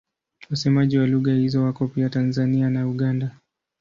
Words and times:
Wasemaji 0.49 0.97
wa 0.97 1.07
lugha 1.07 1.33
hizo 1.33 1.63
wako 1.63 1.87
pia 1.87 2.09
Tanzania 2.09 2.69
na 2.69 2.87
Uganda. 2.87 3.31